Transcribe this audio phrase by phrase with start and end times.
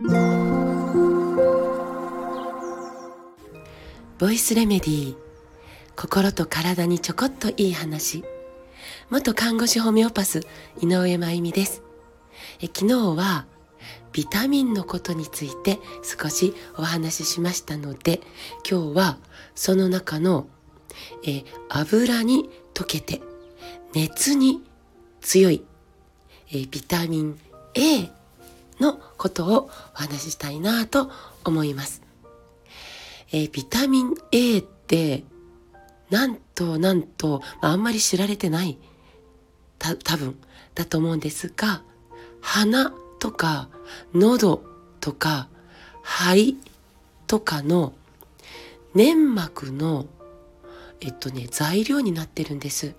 [0.00, 0.06] ボ
[4.30, 5.16] イスレメディー。
[5.96, 8.22] 心と体にちょこっといい話。
[9.10, 10.42] 元看護師ホメオパス
[10.80, 11.82] 井上真由美です。
[12.60, 13.46] え昨日は
[14.12, 18.20] ビタミンのことについて少しお話ししましたので
[18.70, 19.18] 今日は
[19.56, 20.46] その中の
[21.26, 23.20] え油に溶けて
[23.94, 24.62] 熱に
[25.20, 25.64] 強い
[26.52, 27.40] えビタミン
[27.74, 28.16] A
[28.80, 31.10] のことをお話ししたいなと
[31.44, 32.02] 思います。
[33.32, 35.24] えー、ビタミン A って、
[36.10, 38.78] なんとなんと、あんまり知られてない、
[39.78, 40.38] た、多分、
[40.74, 41.82] だと思うんですが、
[42.40, 43.68] 鼻とか、
[44.14, 44.62] 喉
[45.00, 45.48] とか、
[46.02, 46.56] 肺
[47.26, 47.92] とかの
[48.94, 50.06] 粘膜の、
[51.00, 52.94] えっとね、材料になってるんです。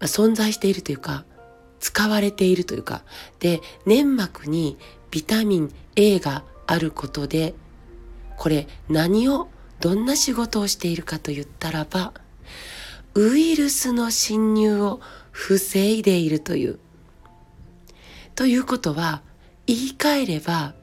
[0.00, 1.24] 存在しているというか、
[1.82, 3.02] 使われているというか、
[3.40, 4.78] で、粘膜に
[5.10, 7.54] ビタミン A があることで、
[8.38, 9.48] これ何を、
[9.80, 12.12] どんな仕事をしているかと言ったらば、
[13.14, 15.00] ウイルスの侵入を
[15.32, 16.78] 防いでいるという。
[18.36, 19.22] ということは、
[19.66, 20.74] 言い換えれば、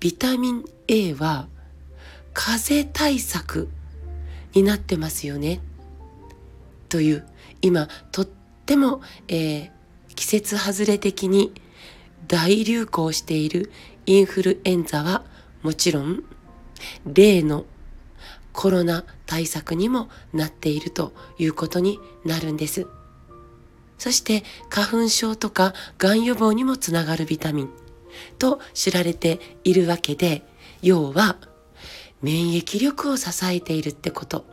[0.00, 1.46] ビタミン A は
[2.32, 3.68] 風邪対策
[4.54, 5.60] になってますよね。
[6.88, 7.26] という、
[7.60, 8.28] 今、とっ
[8.64, 9.77] ても、えー、
[10.18, 11.52] 季節外れ的に
[12.26, 13.70] 大流行している
[14.04, 15.22] インフルエンザは
[15.62, 16.24] もちろん
[17.06, 17.66] 例の
[18.52, 22.88] コロナ対策にもなっているということになるんです。
[23.96, 27.70] そして花粉症とかがん予防にもつながるビタミン
[28.40, 30.42] と知られているわけで、
[30.82, 31.36] 要は
[32.22, 34.44] 免疫力を支えているってこと。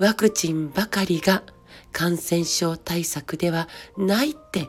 [0.00, 1.44] ワクチンばかりが
[1.96, 4.68] 感染症対策ではないって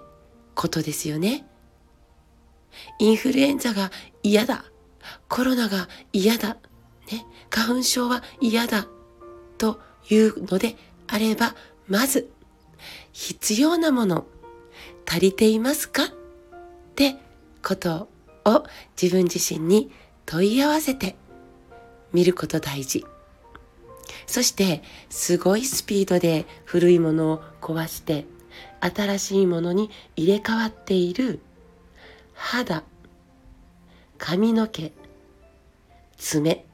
[0.55, 1.45] ことですよね。
[2.99, 3.91] インフルエンザが
[4.23, 4.63] 嫌だ。
[5.27, 6.55] コロナが嫌だ。
[7.11, 7.25] ね。
[7.49, 8.87] 花粉症は嫌だ。
[9.57, 11.53] というのであれば、
[11.89, 12.29] まず、
[13.11, 14.25] 必要なもの、
[15.05, 16.05] 足りていますか？
[16.05, 16.07] っ
[16.95, 17.17] て
[17.61, 18.07] こと
[18.45, 18.63] を
[19.01, 19.91] 自分自身に
[20.25, 21.17] 問い合わせて
[22.13, 23.05] 見ること大事。
[24.27, 28.25] そして、すごいスピードで古いものを壊して、
[28.79, 31.39] 新しいものに入れ替わっている
[32.33, 32.83] 肌、
[34.17, 34.91] 髪の毛、
[36.17, 36.65] 爪、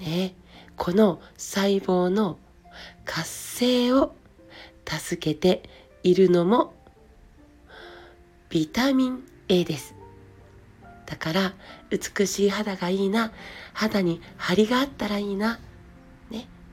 [0.00, 0.34] ね、
[0.76, 2.38] この細胞の
[3.04, 4.14] 活性を
[4.86, 5.68] 助けて
[6.02, 6.72] いるのも
[8.48, 9.94] ビタミン A です。
[11.04, 11.54] だから
[11.90, 13.32] 美しい肌がいいな、
[13.72, 15.58] 肌に張りがあったらいいな、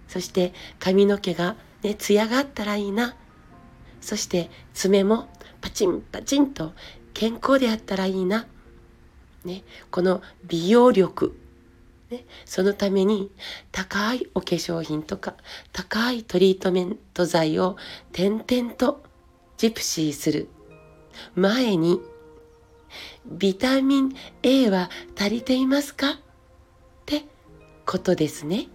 [0.07, 3.15] そして髪の毛がね、艶があったらいいな。
[4.01, 5.29] そして爪も
[5.61, 6.73] パチンパチンと
[7.13, 8.47] 健康であったらいいな。
[9.43, 11.37] ね、この美容力、
[12.09, 13.31] ね、そのために
[13.71, 15.35] 高いお化粧品とか
[15.71, 17.77] 高いトリートメント剤を
[18.11, 19.03] 点々と
[19.57, 20.49] ジプシーする
[21.35, 21.99] 前に
[23.25, 26.11] ビタミン A は足りていますか？
[26.11, 26.15] っ
[27.05, 27.25] て
[27.85, 28.67] ことですね。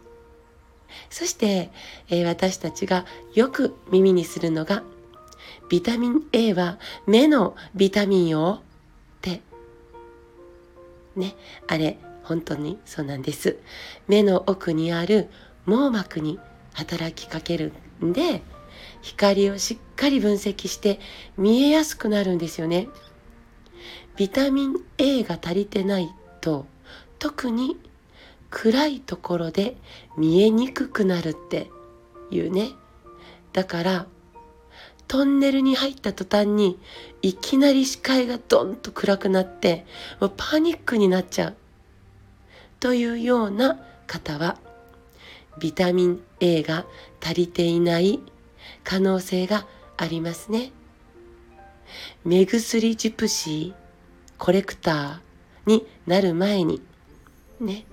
[1.08, 1.70] そして、
[2.08, 4.82] えー、私たちがよく耳にするのが、
[5.68, 9.40] ビタミン A は目のビタミンよって。
[11.16, 11.34] ね、
[11.66, 13.58] あれ、本当にそうなんです。
[14.08, 15.28] 目の奥にある
[15.66, 16.38] 網膜に
[16.74, 17.72] 働きかける
[18.04, 18.42] んで、
[19.02, 21.00] 光をしっかり分析して
[21.36, 22.88] 見えやすくなるんですよね。
[24.16, 26.66] ビタミン A が足りてないと
[27.18, 27.76] 特に
[28.50, 29.76] 暗いところで
[30.16, 31.70] 見えにくくなるって
[32.30, 32.70] いうね。
[33.52, 34.06] だから、
[35.10, 36.78] トンネルに入った途端に
[37.20, 39.84] いきなり視界がドンと暗くなって
[40.20, 41.56] もうパニックになっちゃう
[42.78, 44.58] というような方は
[45.58, 46.86] ビタミン A が
[47.20, 48.20] 足りていない
[48.84, 50.70] 可能性がありますね。
[52.24, 53.74] 目薬ジプシー
[54.38, 56.80] コレクターになる前に
[57.58, 57.84] ね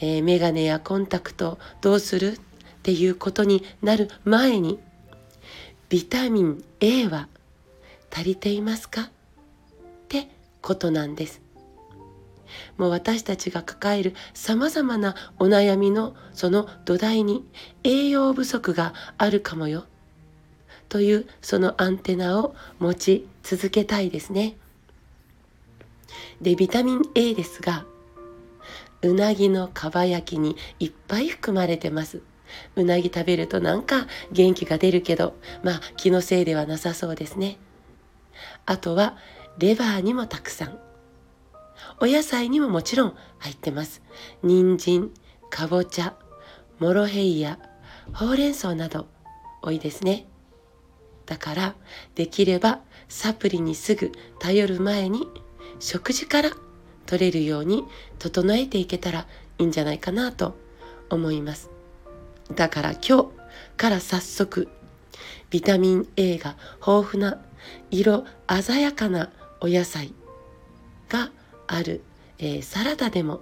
[0.00, 2.38] えー、メガネやコンタクトどうするっ
[2.82, 4.78] ていうことになる前に
[5.88, 7.28] ビタミン A は
[8.12, 9.02] 足りていますか？
[9.02, 9.08] っ
[10.08, 10.28] て
[10.62, 11.40] ことなんです。
[12.76, 17.44] もう私たちが抱える様々なお悩みのその土台に
[17.82, 19.84] 栄養不足があるかもよ
[20.88, 24.56] というそのアンテナを持ち続けたいですね。
[26.40, 27.84] で、ビタミン A ですが
[29.06, 32.22] うなぎのかば焼きにいっぱい含まれてます。
[32.76, 37.58] うなぎ食べるとなんか元気が出るけど、まあ気のせいではなさそうですね。
[38.66, 39.16] あとは
[39.58, 40.78] レバーにもたくさん
[42.00, 44.02] お野菜にももちろん入ってます。
[44.42, 45.10] 人参、
[45.50, 46.14] かぼちゃ、
[46.78, 47.58] モロヘイヤ、
[48.12, 49.06] ほうれん草など
[49.62, 50.26] 多いですね。
[51.26, 51.74] だから
[52.14, 55.26] できればサプリにすぐ頼る前に
[55.80, 56.50] 食事から
[57.06, 57.84] 取れるように
[58.18, 59.26] 整えていけたら
[59.58, 60.56] いいんじゃないかなと
[61.08, 61.70] 思います。
[62.54, 63.28] だから今日
[63.76, 64.68] から早速
[65.50, 66.56] ビタミン A が
[66.86, 67.40] 豊富な
[67.90, 68.24] 色
[68.62, 69.30] 鮮やかな
[69.60, 70.12] お野菜
[71.08, 71.30] が
[71.66, 72.02] ある、
[72.38, 73.40] えー、サラダでも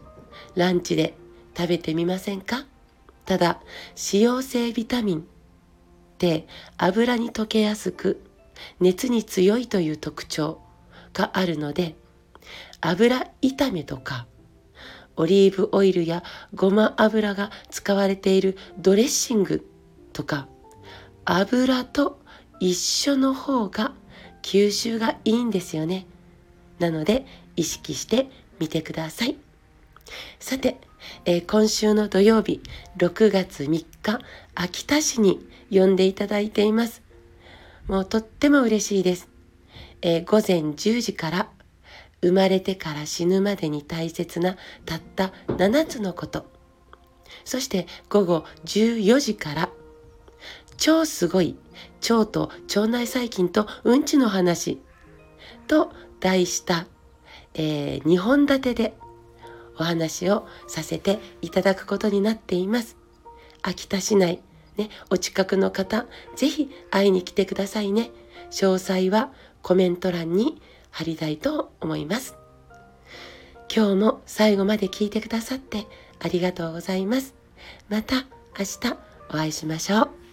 [0.55, 1.15] ランチで
[1.57, 2.67] 食べてみませんか？
[3.25, 3.61] ただ
[3.91, 5.23] 脂溶性ビタミンっ
[6.19, 6.47] て
[6.77, 8.23] 油に溶けやすく
[8.81, 10.61] 熱に強いという特徴
[11.13, 11.97] があるので
[12.87, 14.27] 油炒めとか
[15.17, 16.23] オリーブオイルや
[16.55, 19.67] ごま油が使われているドレッシング
[20.13, 20.49] とか
[21.25, 22.21] 油と
[22.61, 23.93] 一緒の方が
[24.43, 26.07] 吸収がいいんですよね。
[26.79, 27.25] なので
[27.57, 28.29] 意識して
[28.59, 29.37] みてください。
[30.39, 30.77] さて、
[31.25, 32.61] えー、今週の土曜日
[32.99, 33.87] 6月3日
[34.55, 35.41] 秋田市に
[35.71, 37.03] 呼んでいただいています。
[37.87, 39.29] もうとっても嬉しいです。
[40.03, 41.49] えー、午前10時から
[42.25, 44.57] 生まれてから死ぬまでに大切な
[44.87, 46.47] たった7つのこと。
[47.45, 49.69] そして午後14時から
[50.79, 51.57] 超すごい
[52.09, 54.81] 腸と腸内細菌とうんちの話
[55.67, 56.87] と題した、
[57.53, 58.95] えー、2本立てで
[59.79, 62.97] お話をさせていただくことになっています。
[63.63, 64.41] 秋田市内、
[64.77, 66.07] ね、お近くの方、
[66.37, 68.11] ぜひ会いに来てくださいね。
[68.51, 69.33] 詳細は
[69.63, 70.63] コメント欄に
[70.95, 72.37] 貼りたいと思います。
[73.75, 75.87] 今日も最後まで聞いてくださって
[76.21, 77.35] ありがとうございます。
[77.89, 78.27] また
[78.57, 78.97] 明日
[79.29, 80.24] お会いしましょう。